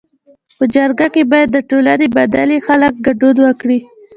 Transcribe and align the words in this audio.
په 0.57 0.63
جرګه 0.75 1.07
کي 1.13 1.23
باید 1.31 1.49
د 1.51 1.57
ټولني 1.69 2.07
منلي 2.15 2.57
خلک 2.67 2.93
ګډون 3.07 3.35
وکړي. 3.43 3.79